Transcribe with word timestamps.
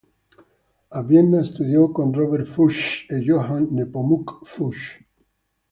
A 0.89 1.03
Vienna 1.03 1.43
studiò 1.43 1.91
con 1.91 2.11
Robert 2.11 2.47
Fuchs 2.47 3.05
e 3.07 3.19
Johann 3.19 3.65
Nepomuk 3.69 4.39
Fuchs. 4.45 4.97